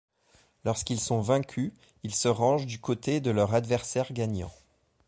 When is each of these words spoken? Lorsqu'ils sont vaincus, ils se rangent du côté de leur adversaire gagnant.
Lorsqu'ils 0.65 0.99
sont 0.99 1.21
vaincus, 1.21 1.73
ils 2.01 2.15
se 2.15 2.27
rangent 2.27 2.65
du 2.65 2.79
côté 2.79 3.19
de 3.21 3.29
leur 3.29 3.53
adversaire 3.53 4.11
gagnant. 4.13 4.51